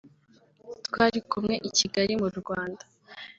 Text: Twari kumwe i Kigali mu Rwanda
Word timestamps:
Twari 0.87 1.19
kumwe 1.29 1.55
i 1.69 1.71
Kigali 1.77 2.13
mu 2.21 2.27
Rwanda 2.39 2.83